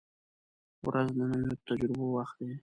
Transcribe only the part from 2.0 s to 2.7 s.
وخت دی.